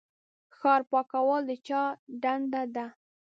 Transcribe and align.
ښار 0.57 0.81
پاکول 0.91 1.41
د 1.49 1.51
چا 1.67 1.81
دنده 2.23 2.63
ده؟ 2.75 2.85